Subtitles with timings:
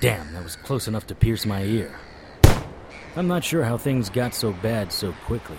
[0.00, 1.98] Damn, that was close enough to pierce my ear.
[3.16, 5.58] I'm not sure how things got so bad so quickly.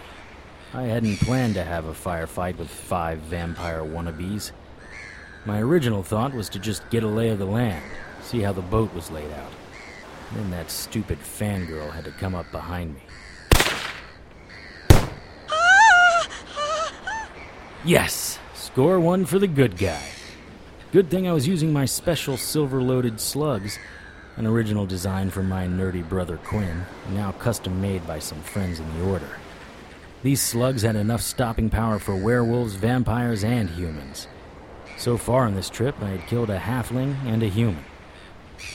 [0.74, 4.52] I hadn't planned to have a firefight with five vampire wannabes.
[5.46, 7.84] My original thought was to just get a lay of the land,
[8.22, 9.52] see how the boat was laid out.
[10.34, 13.02] Then that stupid fangirl had to come up behind me.
[17.84, 18.40] Yes!
[18.54, 20.04] Score one for the good guy.
[20.92, 23.80] Good thing I was using my special silver loaded slugs,
[24.40, 28.98] an original design from my nerdy brother Quinn, now custom made by some friends in
[28.98, 29.38] the Order.
[30.24, 34.30] These slugs had enough stopping power for werewolves, vampires, and humans.
[34.98, 37.84] So far on this trip, I had killed a halfling and a human.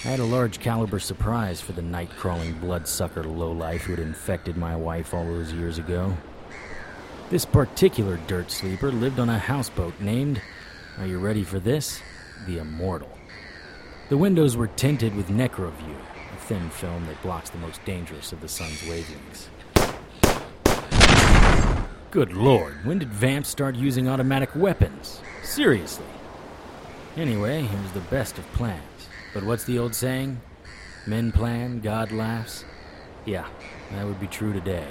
[0.04, 4.58] I had a large caliber surprise for the night crawling bloodsucker lowlife who had infected
[4.58, 6.14] my wife all those years ago.
[7.30, 10.42] This particular dirt sleeper lived on a houseboat named,
[10.98, 12.02] are you ready for this?
[12.46, 13.13] The Immortal.
[14.10, 15.96] The windows were tinted with Necroview,
[16.30, 19.46] a thin film that blocks the most dangerous of the sun's wavelengths.
[22.10, 25.22] Good lord, when did Vamp start using automatic weapons?
[25.42, 26.04] Seriously.
[27.16, 28.82] Anyway, it was the best of plans.
[29.32, 30.38] But what's the old saying?
[31.06, 32.66] Men plan, God laughs.
[33.24, 33.48] Yeah,
[33.92, 34.86] that would be true today.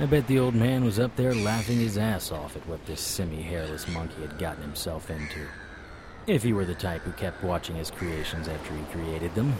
[0.00, 3.00] I bet the old man was up there laughing his ass off at what this
[3.00, 5.46] semi hairless monkey had gotten himself into.
[6.26, 9.54] If he were the type who kept watching his creations after he created them.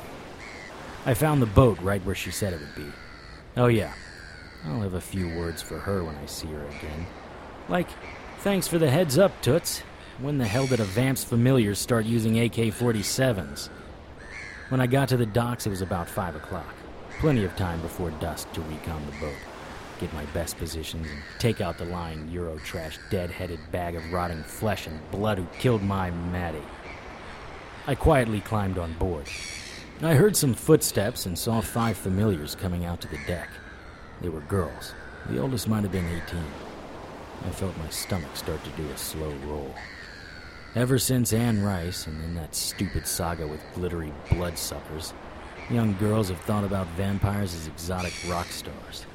[1.04, 2.92] I found the boat right where she said it would be.
[3.56, 3.92] Oh, yeah.
[4.64, 7.06] I'll have a few words for her when I see her again.
[7.68, 7.88] Like,
[8.38, 9.82] thanks for the heads up, Toots.
[10.20, 13.68] When the hell did a Vamp's familiars start using AK 47s?
[14.68, 16.74] When I got to the docks, it was about 5 o'clock.
[17.18, 19.36] Plenty of time before dusk to recon the boat,
[20.02, 24.12] get my best positions, and take out the lying Euro trash dead headed bag of
[24.12, 26.58] rotting flesh and blood who killed my Maddie.
[27.86, 29.28] I quietly climbed on board.
[30.02, 33.48] I heard some footsteps and saw five familiars coming out to the deck.
[34.20, 34.92] They were girls.
[35.28, 36.40] The oldest might have been 18.
[37.46, 39.72] I felt my stomach start to do a slow roll.
[40.74, 45.14] Ever since Anne Rice and then that stupid saga with glittery bloodsuckers,
[45.70, 49.06] young girls have thought about vampires as exotic rock stars.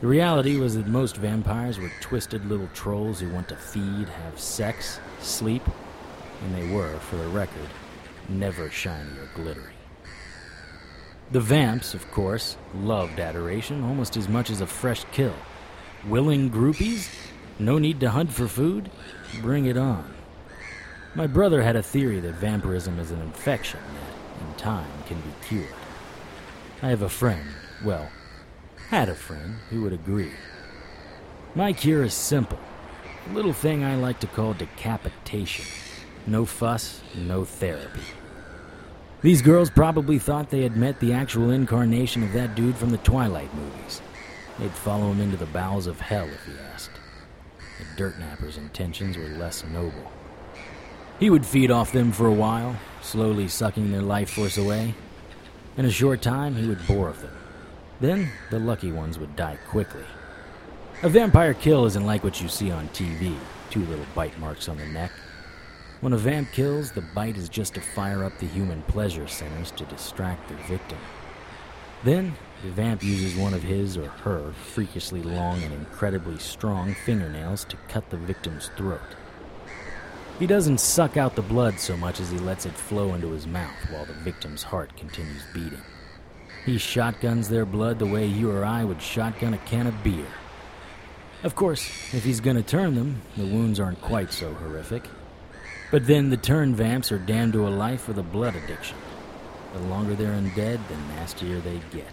[0.00, 4.38] The reality was that most vampires were twisted little trolls who want to feed, have
[4.38, 5.62] sex, sleep,
[6.42, 7.68] and they were, for the record,
[8.28, 9.72] never shiny or glittery.
[11.32, 15.34] The vamps, of course, loved adoration almost as much as a fresh kill.
[16.06, 17.08] Willing groupies?
[17.58, 18.90] No need to hunt for food?
[19.40, 20.14] Bring it on.
[21.14, 25.30] My brother had a theory that vampirism is an infection that, in time, can be
[25.48, 25.72] cured.
[26.82, 27.48] I have a friend,
[27.82, 28.10] well,
[28.88, 30.32] had a friend who would agree.
[31.54, 32.58] My cure is simple
[33.28, 35.64] a little thing I like to call decapitation.
[36.26, 38.00] No fuss, no therapy.
[39.22, 42.98] These girls probably thought they had met the actual incarnation of that dude from the
[42.98, 44.00] Twilight movies.
[44.58, 46.92] They'd follow him into the bowels of hell if he asked.
[47.78, 50.12] The dirt napper's intentions were less noble.
[51.18, 54.94] He would feed off them for a while, slowly sucking their life force away.
[55.76, 57.36] In a short time, he would bore of them.
[58.00, 60.04] Then, the lucky ones would die quickly.
[61.02, 63.36] A vampire kill isn't like what you see on TV
[63.70, 65.10] two little bite marks on the neck.
[66.00, 69.70] When a vamp kills, the bite is just to fire up the human pleasure centers
[69.72, 70.98] to distract the victim.
[72.04, 77.64] Then, the vamp uses one of his or her freakishly long and incredibly strong fingernails
[77.66, 79.16] to cut the victim's throat.
[80.38, 83.46] He doesn't suck out the blood so much as he lets it flow into his
[83.46, 85.82] mouth while the victim's heart continues beating.
[86.66, 90.26] He shotguns their blood the way you or I would shotgun a can of beer.
[91.44, 95.08] Of course, if he's gonna turn them, the wounds aren't quite so horrific.
[95.92, 98.96] But then the turn vamps are damned to a life with a blood addiction.
[99.74, 102.12] The longer they're undead, the nastier they get.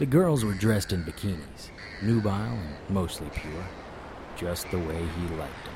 [0.00, 1.70] The girls were dressed in bikinis,
[2.02, 3.64] nubile and mostly pure,
[4.36, 5.74] just the way he liked them.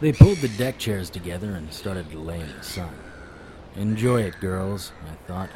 [0.00, 2.94] They pulled the deck chairs together and started to lay in the sun.
[3.74, 5.50] Enjoy it, girls, I thought.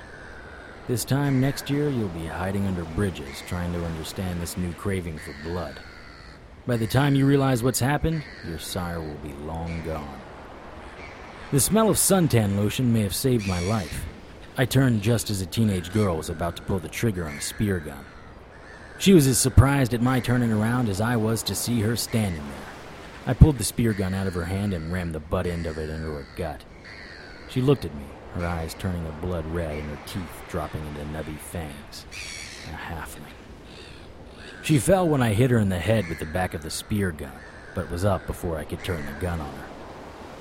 [0.86, 5.16] This time next year, you'll be hiding under bridges trying to understand this new craving
[5.16, 5.80] for blood.
[6.66, 10.20] By the time you realize what's happened, your sire will be long gone.
[11.52, 14.04] The smell of suntan lotion may have saved my life.
[14.58, 17.40] I turned just as a teenage girl was about to pull the trigger on a
[17.40, 18.04] spear gun.
[18.98, 22.42] She was as surprised at my turning around as I was to see her standing
[22.42, 22.68] there.
[23.26, 25.78] I pulled the spear gun out of her hand and rammed the butt end of
[25.78, 26.62] it into her gut.
[27.48, 28.04] She looked at me,
[28.34, 32.04] her eyes turning a blood red and her teeth dropping into nubby fangs.
[32.68, 33.22] A halfling.
[34.62, 37.12] She fell when I hit her in the head with the back of the spear
[37.12, 37.32] gun,
[37.74, 39.66] but was up before I could turn the gun on her.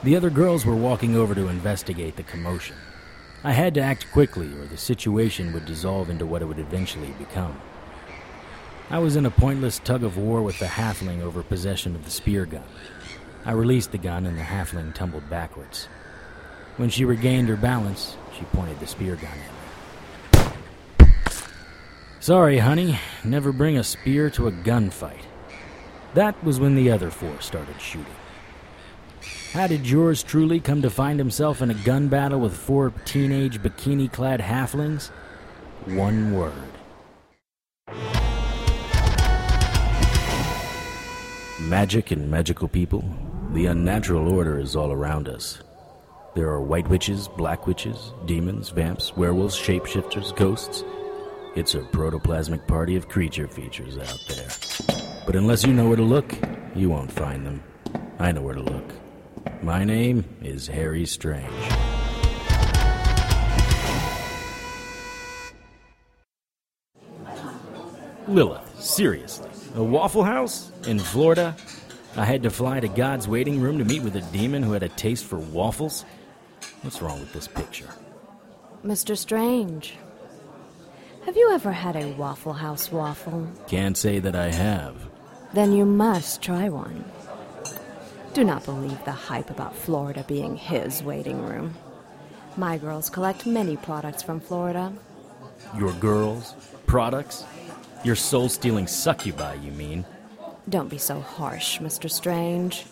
[0.04, 2.75] The other girls were walking over to investigate the commotion.
[3.44, 7.12] I had to act quickly, or the situation would dissolve into what it would eventually
[7.19, 7.60] become.
[8.89, 12.12] I was in a pointless tug of war with the halfling over possession of the
[12.12, 12.63] spear gun.
[13.46, 15.89] I released the gun, and the halfling tumbled backwards.
[16.78, 21.08] When she regained her balance, she pointed the spear gun at me.
[22.20, 25.22] Sorry, honey, never bring a spear to a gunfight.
[26.16, 28.16] That was when the other four started shooting.
[29.52, 33.62] How did yours truly come to find himself in a gun battle with four teenage
[33.62, 35.10] bikini clad halflings?
[35.86, 36.54] One word.
[41.62, 43.04] Magic and magical people,
[43.54, 45.62] the unnatural order is all around us.
[46.36, 50.84] There are white witches, black witches, demons, vamps, werewolves, shapeshifters, ghosts.
[51.56, 54.50] It's a protoplasmic party of creature features out there.
[55.28, 56.34] But unless you know where to look,
[56.74, 57.64] you won't find them.
[58.18, 58.84] I know where to look.
[59.62, 61.54] My name is Harry Strange.
[68.28, 69.52] Lilith, seriously.
[69.76, 70.72] A Waffle House?
[70.88, 71.56] In Florida?
[72.18, 74.82] I had to fly to God's waiting room to meet with a demon who had
[74.82, 76.06] a taste for waffles?
[76.84, 77.90] What's wrong with this picture?
[78.86, 79.18] Mr.
[79.18, 79.96] Strange,
[81.26, 83.48] have you ever had a Waffle House waffle?
[83.68, 84.96] Can't say that I have.
[85.54, 87.06] Then you must try one.
[88.34, 91.76] Do not believe the hype about Florida being his waiting room.
[92.58, 94.92] My girls collect many products from Florida.
[95.78, 96.54] Your girls?
[96.86, 97.46] Products?
[98.04, 100.04] Your soul stealing succubi, you mean?
[100.68, 102.12] Don't be so harsh, Mr.
[102.12, 102.86] Strange.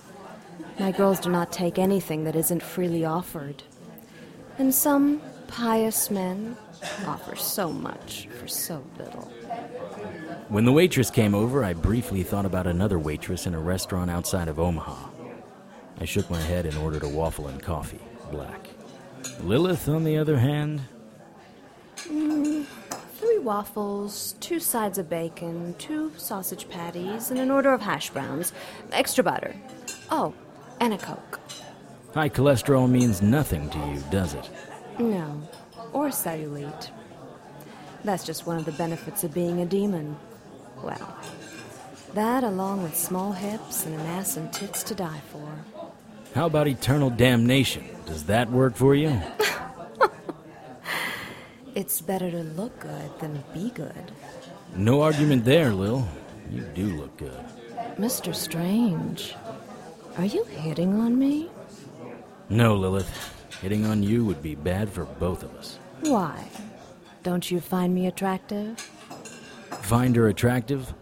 [0.80, 3.64] My girls do not take anything that isn't freely offered.
[4.58, 6.56] And some pious men
[7.06, 9.32] offer so much for so little.
[10.50, 14.48] When the waitress came over, I briefly thought about another waitress in a restaurant outside
[14.48, 15.10] of Omaha.
[16.00, 18.00] I shook my head and ordered a waffle and coffee,
[18.32, 18.68] black.
[19.42, 20.82] Lilith, on the other hand,
[22.08, 22.66] Mm,
[23.20, 28.54] three waffles, two sides of bacon, two sausage patties, and an order of hash browns.
[28.92, 29.56] Extra butter.
[30.10, 30.34] Oh,
[30.80, 31.40] and a Coke.
[32.14, 34.50] High cholesterol means nothing to you, does it?
[35.00, 35.42] No,
[35.94, 36.90] or cellulite.
[38.04, 40.18] That's just one of the benefits of being a demon.
[40.84, 41.18] Well,
[42.14, 45.50] that along with small hips and an ass and tits to die for.
[46.34, 47.86] How about eternal damnation?
[48.06, 49.22] Does that work for you?
[51.74, 54.12] It's better to look good than be good.
[54.76, 56.06] No argument there, Lil.
[56.52, 57.46] You do look good.
[57.96, 58.36] Mr.
[58.36, 59.36] Strange,
[60.18, 61.50] are you hitting on me?
[62.52, 63.10] No, Lilith.
[63.62, 65.80] Hitting on you would be bad for both of us.
[66.02, 66.50] Why?
[67.24, 68.78] Don't you find me attractive?
[69.84, 70.94] Find her attractive?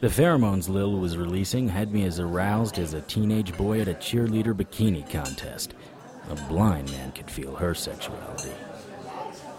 [0.00, 3.94] The pheromones Lil was releasing had me as aroused as a teenage boy at a
[3.94, 5.72] cheerleader bikini contest.
[6.28, 8.52] A blind man could feel her sexuality.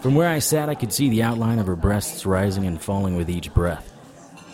[0.02, 3.16] From where I sat, I could see the outline of her breasts rising and falling
[3.16, 3.92] with each breath.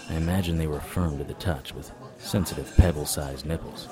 [0.10, 3.90] I imagined they were firm to the touch, with sensitive pebble sized nipples.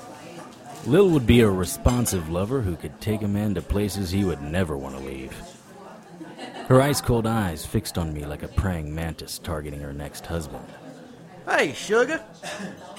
[0.86, 4.42] Lil would be a responsive lover who could take a man to places he would
[4.42, 5.34] never want to leave.
[6.68, 10.66] Her ice cold eyes fixed on me like a praying mantis targeting her next husband.
[11.48, 12.22] Hey, sugar.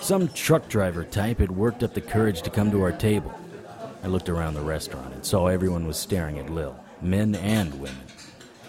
[0.02, 3.34] Some truck driver type had worked up the courage to come to our table.
[4.04, 8.06] I looked around the restaurant and saw everyone was staring at Lil, men and women.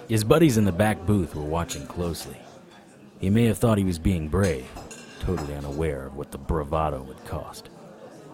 [0.09, 2.37] His buddies in the back booth were watching closely.
[3.19, 4.69] He may have thought he was being brave,
[5.21, 7.71] totally unaware of what the bravado would cost.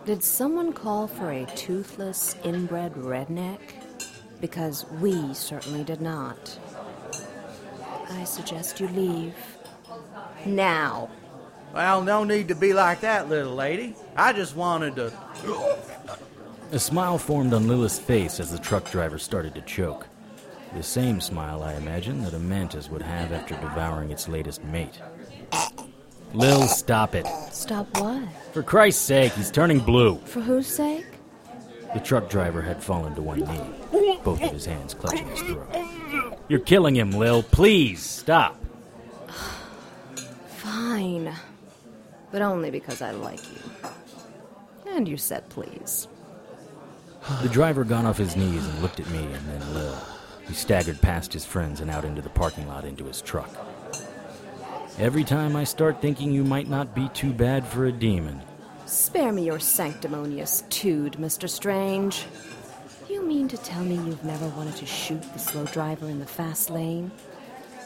[0.04, 3.60] Did someone call for a toothless, inbred redneck?
[4.40, 6.58] Because we certainly did not.
[8.10, 9.36] I suggest you leave.
[10.44, 11.08] Now.
[11.72, 13.94] Well, no need to be like that, little lady.
[14.16, 15.12] I just wanted to.
[16.72, 20.08] A smile formed on Lilith's face as the truck driver started to choke.
[20.74, 25.00] The same smile, I imagine, that a mantis would have after devouring its latest mate.
[26.34, 27.26] Lil, stop it.
[27.50, 28.22] Stop what?
[28.52, 30.16] For Christ's sake, he's turning blue.
[30.24, 31.06] For whose sake?
[31.94, 36.38] The truck driver had fallen to one knee, both of his hands clutching his throat.
[36.48, 37.42] You're killing him, Lil.
[37.42, 38.58] Please, stop.
[40.56, 41.34] Fine.
[42.30, 43.90] But only because I like you.
[44.86, 46.08] And you said please.
[47.42, 49.96] The driver got off his knees and looked at me and then Lil.
[50.46, 53.50] He staggered past his friends and out into the parking lot into his truck.
[54.98, 58.42] Every time I start thinking you might not be too bad for a demon,
[58.84, 61.48] Spare me your sanctimonious tood, Mr.
[61.48, 62.26] Strange.
[63.08, 66.26] You mean to tell me you've never wanted to shoot the slow driver in the
[66.26, 67.10] fast lane?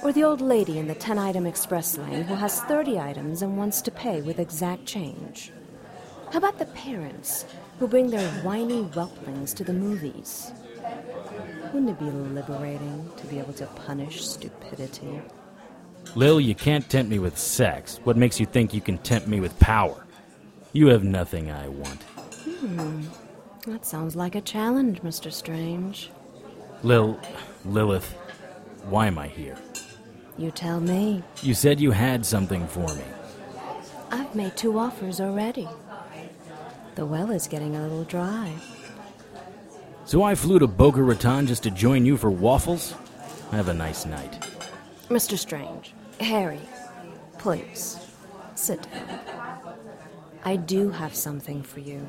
[0.03, 3.57] Or the old lady in the 10 item express lane who has 30 items and
[3.57, 5.53] wants to pay with exact change?
[6.33, 7.47] How about the parents
[7.79, 10.51] who bring their whiny whelplings to the movies?
[11.73, 15.21] Wouldn't it be liberating to be able to punish stupidity?
[16.17, 18.01] Lil, you can't tempt me with sex.
[18.05, 20.07] What makes you think you can tempt me with power?
[20.73, 22.03] You have nothing I want.
[22.03, 23.03] Hmm.
[23.67, 25.31] That sounds like a challenge, Mr.
[25.31, 26.11] Strange.
[26.83, 27.21] Lil,
[27.67, 28.11] Lilith,
[28.85, 29.59] why am I here?
[30.39, 31.23] You tell me.
[31.43, 33.05] You said you had something for me.
[34.11, 35.69] I've made two offers already.
[36.95, 38.55] The well is getting a little dry.
[40.07, 42.95] So I flew to Boca Raton just to join you for waffles?
[43.51, 44.47] Have a nice night.
[45.09, 45.37] Mr.
[45.39, 46.61] Strange, Harry,
[47.39, 47.99] please,
[48.55, 49.21] sit down.
[50.45, 52.07] I do have something for you.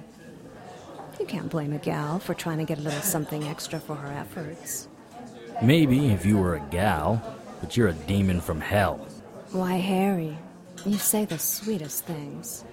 [1.19, 4.13] You can't blame a gal for trying to get a little something extra for her
[4.13, 4.87] efforts.
[5.61, 7.21] Maybe if you were a gal,
[7.61, 8.97] but you're a demon from hell.
[9.51, 10.37] Why, Harry,
[10.85, 12.63] you say the sweetest things.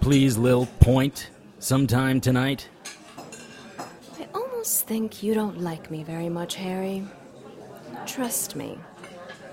[0.00, 2.68] Please, Lil, point sometime tonight.
[4.18, 7.06] I almost think you don't like me very much, Harry.
[8.06, 8.78] Trust me,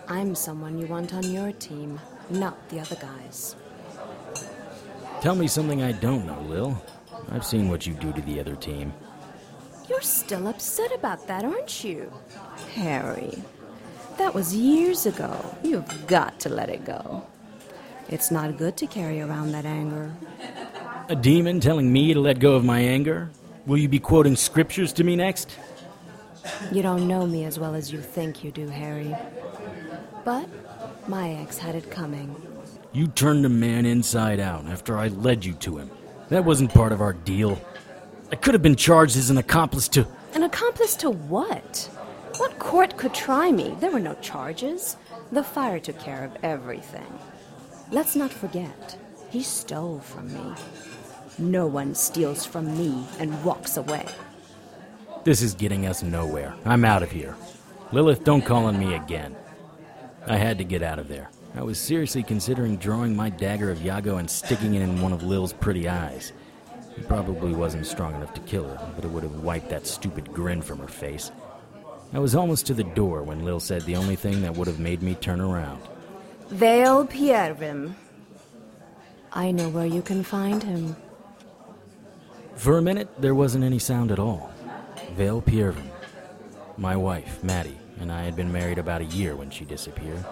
[0.07, 3.55] I'm someone you want on your team, not the other guys.
[5.22, 6.81] Tell me something I don't know, Lil.
[7.31, 8.93] I've seen what you do to the other team.
[9.88, 12.12] You're still upset about that, aren't you?
[12.75, 13.41] Harry,
[14.17, 15.55] that was years ago.
[15.63, 17.25] You've got to let it go.
[18.10, 20.13] It's not good to carry around that anger.
[21.10, 23.29] A demon telling me to let go of my anger?
[23.65, 25.57] Will you be quoting scriptures to me next?
[26.72, 29.15] You don't know me as well as you think you do, Harry.
[30.24, 30.48] But
[31.08, 32.36] my ex had it coming.
[32.92, 35.92] You turned a man inside out after I led you to him.
[36.30, 37.60] That wasn't part of our deal.
[38.32, 40.08] I could have been charged as an accomplice to.
[40.34, 41.89] An accomplice to what?
[42.38, 43.75] What court could try me?
[43.80, 44.98] There were no charges.
[45.32, 47.20] The fire took care of everything.
[47.92, 48.98] Let's not forget,
[49.30, 50.56] he stole from me.
[51.38, 54.06] No one steals from me and walks away.
[55.24, 56.53] This is getting us nowhere.
[56.65, 57.36] I'm out of here.
[57.92, 59.36] Lilith, don't call on me again.
[60.25, 61.30] I had to get out of there.
[61.56, 65.22] I was seriously considering drawing my dagger of Yago and sticking it in one of
[65.24, 66.34] Lil's pretty eyes.
[66.98, 70.32] It probably wasn't strong enough to kill her, but it would have wiped that stupid
[70.32, 71.32] grin from her face.
[72.13, 74.80] I was almost to the door when Lil said the only thing that would have
[74.80, 75.82] made me turn around.
[76.50, 77.96] Vale Piervim.
[79.32, 80.96] I know where you can find him.
[82.56, 84.51] For a minute, there wasn't any sound at all.
[85.15, 85.89] Vale Piervin.
[86.77, 90.25] My wife, Maddie, and I had been married about a year when she disappeared.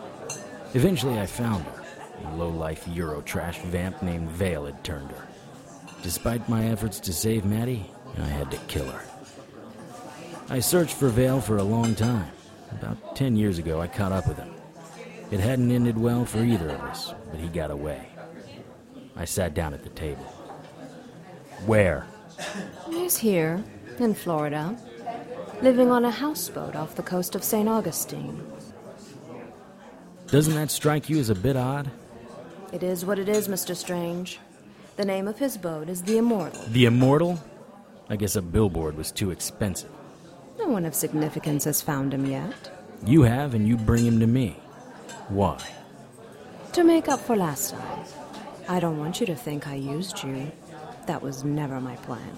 [0.74, 1.84] Eventually, I found her.
[2.26, 5.28] A low-life Eurotrash vamp named Vale had turned her.
[6.04, 9.02] Despite my efforts to save Maddie, I had to kill her.
[10.50, 12.30] I searched for Vale for a long time.
[12.72, 14.54] About ten years ago, I caught up with him.
[15.32, 18.06] It hadn't ended well for either of us, but he got away.
[19.16, 20.26] I sat down at the table.
[21.66, 22.06] Where?
[22.90, 23.64] He's here,
[23.98, 24.78] in Florida,
[25.62, 27.70] living on a houseboat off the coast of St.
[27.70, 28.42] Augustine.
[30.28, 31.92] Doesn't that strike you as a bit odd?
[32.74, 33.76] It is what it is, Mr.
[33.76, 34.40] Strange.
[34.96, 36.64] The name of his boat is the Immortal.
[36.70, 37.40] The Immortal?
[38.10, 39.90] I guess a billboard was too expensive.
[40.58, 42.72] No one of significance has found him yet.
[43.06, 44.58] You have, and you bring him to me.
[45.28, 45.60] Why?
[46.74, 48.06] To make up for last time.
[48.68, 50.52] I don't want you to think I used you.
[51.08, 52.32] That was never my plan.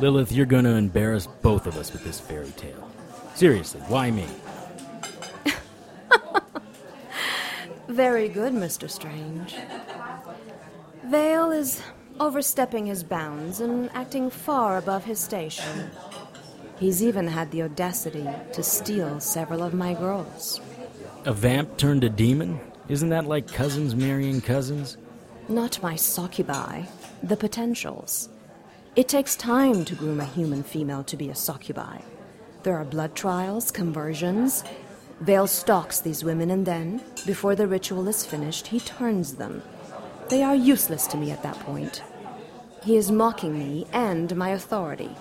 [0.00, 2.90] Lilith, you're gonna embarrass both of us with this fairy tale.
[3.34, 4.26] Seriously, why me?
[7.88, 8.88] Very good, Mr.
[8.90, 9.56] Strange.
[11.04, 11.82] Vale is
[12.18, 15.90] overstepping his bounds and acting far above his station.
[16.78, 20.62] He's even had the audacity to steal several of my girls.
[21.26, 22.58] A vamp turned a demon?
[22.88, 24.96] Isn't that like cousins marrying cousins?
[25.46, 26.84] Not my succubi,
[27.22, 28.30] the potentials.
[29.00, 32.00] It takes time to groom a human female to be a succubi.
[32.64, 34.62] There are blood trials, conversions.
[35.20, 39.62] Vale stalks these women, and then, before the ritual is finished, he turns them.
[40.28, 42.02] They are useless to me at that point.
[42.84, 45.16] He is mocking me and my authority.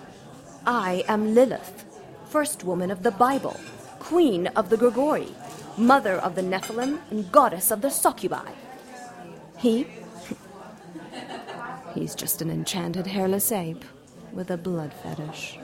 [0.66, 1.86] I am Lilith,
[2.26, 3.58] first woman of the Bible,
[4.00, 5.30] queen of the Grigori,
[5.78, 8.52] mother of the Nephilim, and goddess of the succubi.
[9.58, 9.88] He
[11.94, 13.84] He's just an enchanted hairless ape
[14.32, 15.58] with a blood fetish.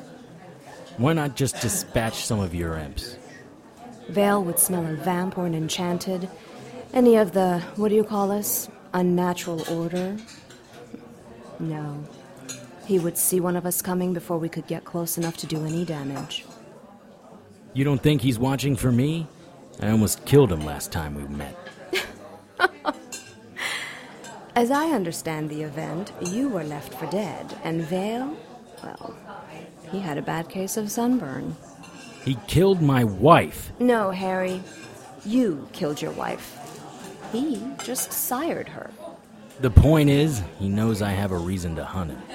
[0.98, 3.18] Why not just dispatch some of your imps?
[4.10, 6.30] Vale would smell a vamp or an enchanted,
[6.94, 10.16] any of the, what do you call us, unnatural order.
[11.60, 12.04] No.
[12.86, 15.66] He would see one of us coming before we could get close enough to do
[15.66, 16.46] any damage.
[17.74, 19.28] You don't think he's watching for me?
[19.82, 21.58] I almost killed him last time we met.
[24.56, 28.38] As I understand the event, you were left for dead, and Vale,
[28.82, 29.14] Well,
[29.92, 31.58] he had a bad case of sunburn.
[32.24, 33.74] He killed my wife.
[33.80, 34.64] No, Harry.
[35.26, 36.58] You killed your wife.
[37.34, 38.92] He just sired her.
[39.60, 42.22] The point is, he knows I have a reason to hunt him.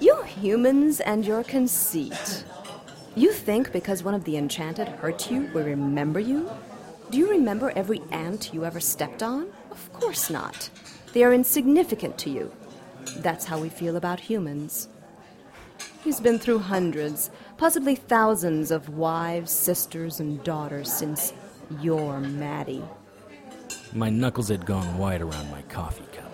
[0.00, 2.44] You humans and your conceit.
[3.14, 6.50] You think because one of the enchanted hurt you, we remember you?
[7.12, 9.48] Do you remember every ant you ever stepped on?
[9.70, 10.70] Of course not.
[11.12, 12.50] They are insignificant to you.
[13.18, 14.88] That's how we feel about humans.
[16.02, 21.34] He's been through hundreds, possibly thousands of wives, sisters, and daughters since
[21.82, 22.82] you're Maddie.
[23.92, 26.32] My knuckles had gone white around my coffee cup.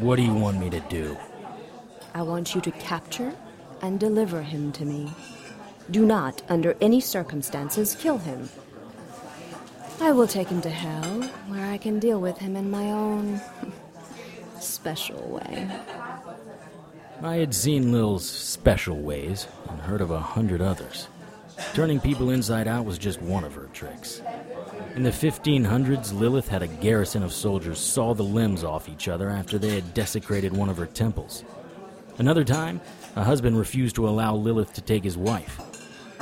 [0.00, 1.16] What do you want me to do?
[2.14, 3.32] I want you to capture
[3.80, 5.12] and deliver him to me.
[5.92, 8.48] Do not, under any circumstances, kill him.
[10.00, 13.40] I will take him to hell, where I can deal with him in my own
[14.60, 15.68] special way.
[17.22, 21.08] I had seen Lil's special ways and heard of a hundred others.
[21.74, 24.22] Turning people inside out was just one of her tricks.
[24.94, 29.28] In the 1500s, Lilith had a garrison of soldiers saw the limbs off each other
[29.28, 31.44] after they had desecrated one of her temples.
[32.18, 32.80] Another time,
[33.16, 35.60] a husband refused to allow Lilith to take his wife.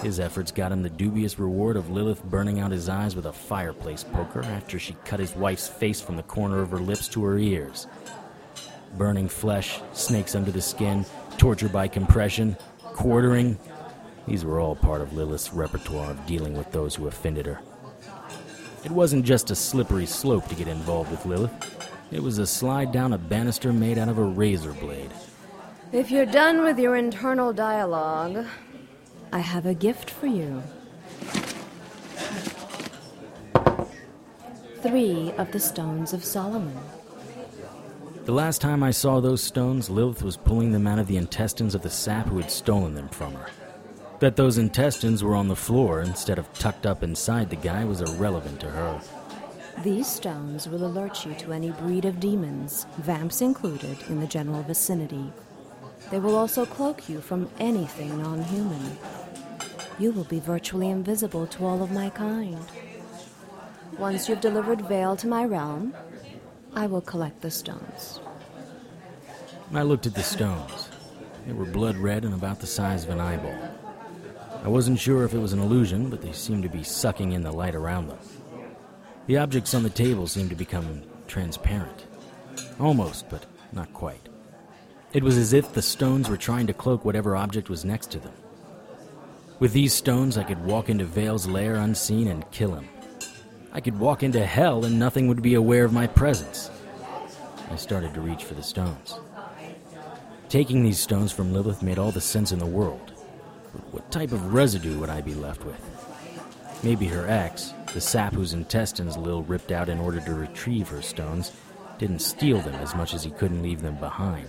[0.06, 3.32] His efforts got him the dubious reward of Lilith burning out his eyes with a
[3.32, 7.25] fireplace poker after she cut his wife's face from the corner of her lips to
[7.25, 7.88] her ears.
[8.96, 11.04] Burning flesh, snakes under the skin,
[11.38, 13.58] torture by compression, quartering.
[14.28, 17.58] These were all part of Lilith's repertoire of dealing with those who offended her.
[18.84, 21.52] It wasn't just a slippery slope to get involved with Lilith.
[22.12, 25.10] It was a slide down a banister made out of a razor blade.
[25.90, 28.46] If you're done with your internal dialogue,
[29.33, 30.62] I have a gift for you.
[34.83, 36.76] Three of the stones of Solomon.
[38.25, 41.75] The last time I saw those stones, Lilith was pulling them out of the intestines
[41.75, 43.47] of the sap who had stolen them from her.
[44.21, 48.00] That those intestines were on the floor instead of tucked up inside the guy was
[48.00, 49.00] irrelevant to her.
[49.82, 54.62] These stones will alert you to any breed of demons, vamps included, in the general
[54.62, 55.32] vicinity.
[56.10, 58.97] They will also cloak you from anything non human.
[59.99, 62.58] You will be virtually invisible to all of my kind.
[63.99, 65.95] Once you've delivered Vale to my realm,
[66.75, 68.21] I will collect the stones.
[69.73, 70.90] I looked at the stones.
[71.47, 73.58] They were blood red and about the size of an eyeball.
[74.62, 77.42] I wasn't sure if it was an illusion, but they seemed to be sucking in
[77.42, 78.19] the light around them.
[79.26, 82.06] The objects on the table seemed to become transparent.
[82.78, 84.28] Almost, but not quite.
[85.16, 88.18] It was as if the stones were trying to cloak whatever object was next to
[88.18, 88.34] them.
[89.58, 92.86] With these stones, I could walk into Vale's lair unseen and kill him.
[93.72, 96.70] I could walk into hell and nothing would be aware of my presence.
[97.70, 99.18] I started to reach for the stones.
[100.50, 103.12] Taking these stones from Lilith made all the sense in the world.
[103.72, 105.80] But what type of residue would I be left with?
[106.82, 111.00] Maybe her ex, the sap whose intestines Lil ripped out in order to retrieve her
[111.00, 111.52] stones,
[111.96, 114.46] didn't steal them as much as he couldn't leave them behind.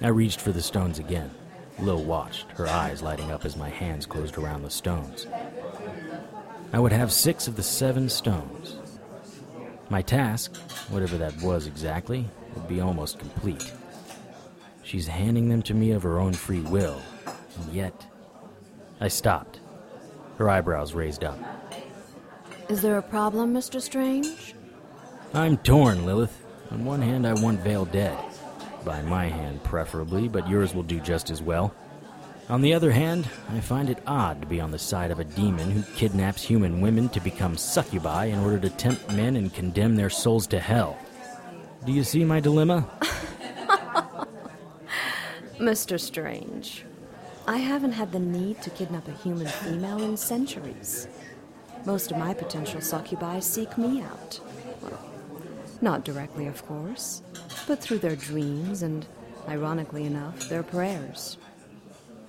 [0.00, 1.30] I reached for the stones again.
[1.80, 5.26] Lil watched, her eyes lighting up as my hands closed around the stones.
[6.72, 8.76] I would have six of the seven stones.
[9.90, 10.56] My task,
[10.90, 13.72] whatever that was exactly, would be almost complete.
[14.82, 18.06] She's handing them to me of her own free will, and yet.
[19.00, 19.60] I stopped.
[20.36, 21.38] Her eyebrows raised up.
[22.68, 23.80] Is there a problem, Mr.
[23.80, 24.54] Strange?
[25.34, 26.44] I'm torn, Lilith.
[26.70, 28.18] On one hand, I want Vale dead.
[28.88, 31.74] By my hand, preferably, but yours will do just as well.
[32.48, 35.24] On the other hand, I find it odd to be on the side of a
[35.24, 39.94] demon who kidnaps human women to become succubi in order to tempt men and condemn
[39.94, 40.98] their souls to hell.
[41.84, 42.88] Do you see my dilemma?
[45.58, 46.00] Mr.
[46.00, 46.86] Strange,
[47.46, 51.08] I haven't had the need to kidnap a human female in centuries.
[51.84, 54.40] Most of my potential succubi seek me out.
[54.80, 54.98] Well,
[55.82, 57.22] not directly, of course,
[57.68, 59.06] but through their dreams and,
[59.46, 61.36] ironically enough, their prayers.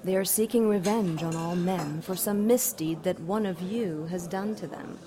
[0.03, 4.27] They are seeking revenge on all men for some misdeed that one of you has
[4.27, 4.99] done to them.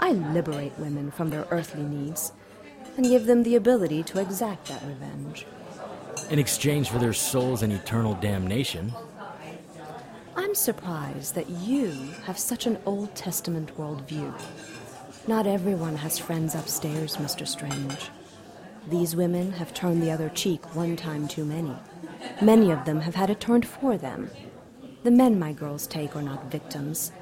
[0.00, 2.32] I liberate women from their earthly needs
[2.96, 5.46] and give them the ability to exact that revenge.
[6.30, 8.92] In exchange for their souls and eternal damnation,
[10.34, 11.90] I'm surprised that you
[12.24, 14.32] have such an Old Testament worldview.
[15.26, 17.46] Not everyone has friends upstairs, Mr.
[17.46, 18.10] Strange.
[18.86, 21.74] These women have turned the other cheek one time too many.
[22.40, 24.30] Many of them have had it turned for them.
[25.02, 27.12] The men my girls take are not victims.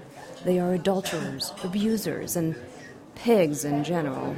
[0.45, 2.55] They are adulterers, abusers, and
[3.14, 4.37] pigs in general.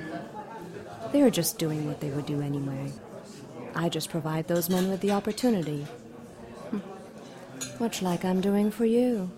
[1.13, 2.93] They are just doing what they would do anyway.
[3.75, 5.87] I just provide those men with the opportunity.
[7.81, 9.31] Much like I'm doing for you.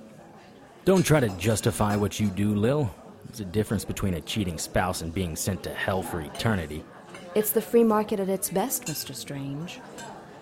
[0.85, 2.93] Don't try to justify what you do, Lil.
[3.27, 6.85] There's a difference between a cheating spouse and being sent to hell for eternity.
[7.33, 9.15] It's the free market at its best, Mr.
[9.15, 9.79] Strange.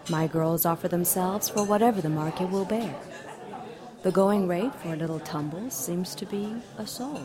[0.09, 2.95] My girls offer themselves for whatever the market will bear.
[4.03, 7.21] The going rate for a little tumble seems to be a soul.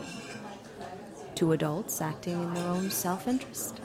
[1.34, 3.80] Two adults acting in their own self interest.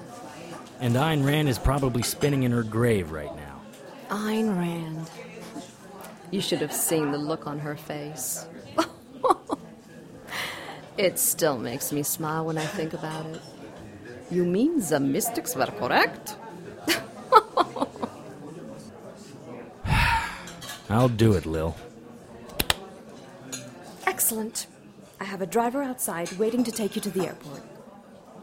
[0.82, 3.62] And Ayn Rand is probably spinning in her grave right now.
[4.10, 5.10] Ayn Rand.
[6.30, 8.46] You should have seen the look on her face.
[10.98, 13.42] it still makes me smile when I think about it.
[14.32, 16.36] You mean the mystics were correct?
[20.90, 21.76] I'll do it, Lil.
[24.06, 24.68] Excellent.
[25.20, 27.62] I have a driver outside waiting to take you to the airport.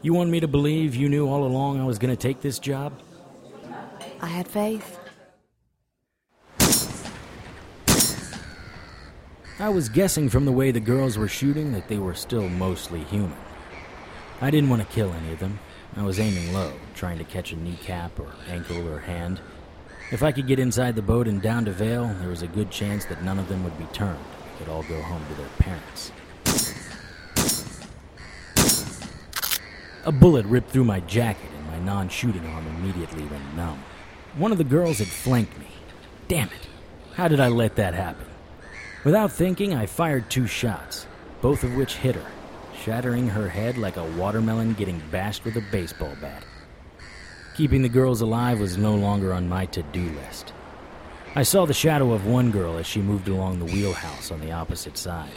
[0.03, 2.59] You want me to believe you knew all along I was going to take this
[2.59, 2.93] job?
[4.21, 4.99] I had faith.
[9.59, 13.05] I was guessing from the way the girls were shooting that they were still mostly
[13.05, 13.37] human.
[14.41, 15.59] I didn't want to kill any of them.
[15.95, 19.41] I was aiming low, trying to catch a kneecap or ankle or hand.
[20.11, 22.71] If I could get inside the boat and down to Vale, there was a good
[22.71, 24.19] chance that none of them would be turned.
[24.19, 26.13] They could all go home to their parents.
[30.05, 33.83] A bullet ripped through my jacket, and my non shooting arm immediately went numb.
[34.37, 35.67] One of the girls had flanked me.
[36.29, 36.69] Damn it!
[37.15, 38.27] How did I let that happen?
[39.03, 41.07] Without thinking, I fired two shots,
[41.41, 42.31] both of which hit her,
[42.87, 46.45] shattering her head like a watermelon getting bashed with a baseball bat.
[47.57, 50.53] Keeping the girls alive was no longer on my to do list.
[51.35, 54.53] I saw the shadow of one girl as she moved along the wheelhouse on the
[54.53, 55.33] opposite side.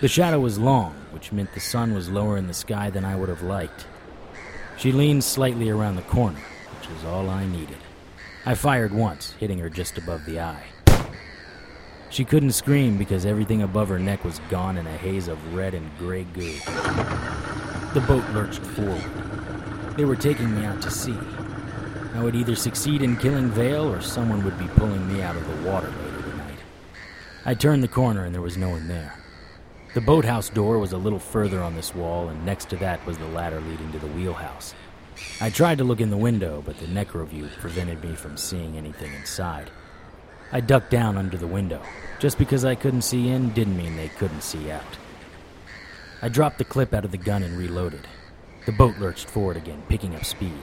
[0.00, 3.16] The shadow was long, which meant the sun was lower in the sky than I
[3.16, 3.84] would have liked.
[4.78, 6.38] She leaned slightly around the corner,
[6.78, 7.78] which was all I needed.
[8.44, 10.62] I fired once, hitting her just above the eye.
[12.10, 15.74] She couldn't scream because everything above her neck was gone in a haze of red
[15.74, 16.54] and gray goo.
[17.94, 19.02] The boat lurched forward.
[19.96, 21.18] They were taking me out to sea.
[22.14, 25.46] I would either succeed in killing Vale or someone would be pulling me out of
[25.46, 26.58] the water later tonight.
[27.44, 29.14] I turned the corner and there was no one there.
[29.94, 33.16] The boathouse door was a little further on this wall, and next to that was
[33.16, 34.74] the ladder leading to the wheelhouse.
[35.40, 39.14] I tried to look in the window, but the necroview prevented me from seeing anything
[39.14, 39.70] inside.
[40.52, 41.82] I ducked down under the window.
[42.18, 44.96] Just because I couldn't see in didn't mean they couldn't see out.
[46.22, 48.06] I dropped the clip out of the gun and reloaded.
[48.64, 50.62] The boat lurched forward again, picking up speed.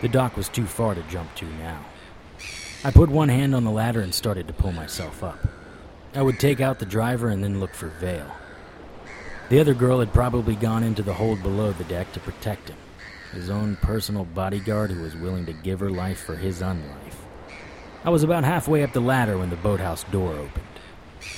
[0.00, 1.84] The dock was too far to jump to now.
[2.84, 5.38] I put one hand on the ladder and started to pull myself up.
[6.14, 8.30] I would take out the driver and then look for Vale.
[9.48, 12.76] The other girl had probably gone into the hold below the deck to protect him,
[13.32, 17.05] his own personal bodyguard who was willing to give her life for his unlife.
[18.06, 20.64] I was about halfway up the ladder when the boathouse door opened.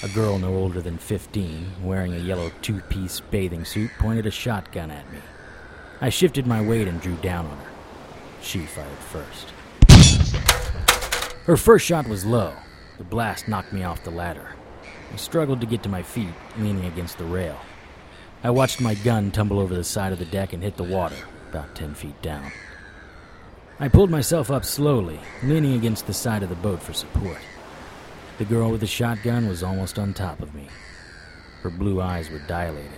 [0.02, 4.31] A girl no older than 15, wearing a yellow two piece bathing suit, pointed a
[4.31, 5.20] shotgun at me.
[6.02, 7.70] I shifted my weight and drew down on her.
[8.42, 9.48] She fired first.
[11.46, 12.52] Her first shot was low.
[12.98, 14.50] The blast knocked me off the ladder.
[15.11, 17.57] I struggled to get to my feet, leaning against the rail.
[18.44, 21.16] I watched my gun tumble over the side of the deck and hit the water,
[21.48, 22.52] about 10 feet down.
[23.80, 27.38] I pulled myself up slowly, leaning against the side of the boat for support.
[28.38, 30.68] The girl with the shotgun was almost on top of me.
[31.62, 32.90] Her blue eyes were dilated.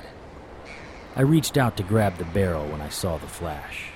[1.16, 3.90] I reached out to grab the barrel when I saw the flash.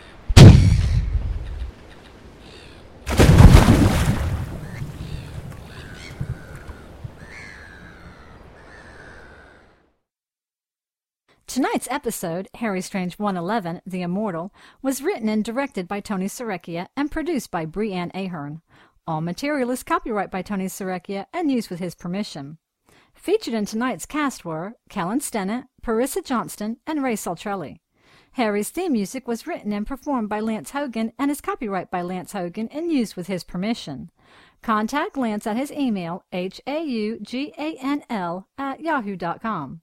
[11.54, 17.12] Tonight's episode, Harry Strange 111, The Immortal, was written and directed by Tony Serecchia and
[17.12, 18.60] produced by Brianne Ahern.
[19.06, 22.58] All material is copyright by Tony Serecchia and used with his permission.
[23.14, 27.78] Featured in tonight's cast were Kellen Stennett, Parissa Johnston, and Ray Saltrelli.
[28.32, 32.32] Harry's theme music was written and performed by Lance Haugan and is copyright by Lance
[32.32, 34.10] Haugan and used with his permission.
[34.60, 36.88] Contact Lance at his email, h-a-u-g-a-n-l
[38.58, 39.82] at yahoo.com.